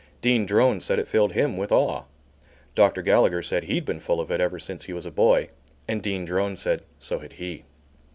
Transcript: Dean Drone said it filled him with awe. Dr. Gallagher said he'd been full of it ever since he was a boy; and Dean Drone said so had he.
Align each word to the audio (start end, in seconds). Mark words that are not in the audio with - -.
Dean 0.23 0.47
Drone 0.47 0.79
said 0.79 0.97
it 0.97 1.07
filled 1.07 1.33
him 1.33 1.57
with 1.57 1.71
awe. 1.71 2.05
Dr. 2.73 3.03
Gallagher 3.03 3.43
said 3.43 3.65
he'd 3.65 3.85
been 3.85 3.99
full 3.99 4.19
of 4.19 4.31
it 4.31 4.41
ever 4.41 4.57
since 4.57 4.85
he 4.85 4.93
was 4.93 5.05
a 5.05 5.11
boy; 5.11 5.49
and 5.87 6.01
Dean 6.01 6.25
Drone 6.25 6.55
said 6.55 6.85
so 6.97 7.19
had 7.19 7.33
he. 7.33 7.65